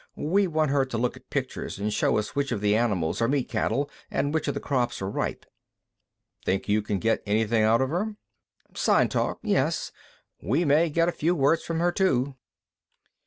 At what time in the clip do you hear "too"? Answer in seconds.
11.91-12.33